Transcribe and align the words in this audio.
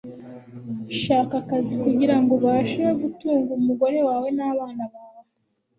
Shaka 1.01 1.35
akazi 1.43 1.73
kugirango 1.83 2.29
ubashe 2.39 2.83
gutunga 3.01 3.49
umugore 3.59 3.97
wawe 4.07 4.27
nabana 4.37 4.85
bawe. 4.93 5.23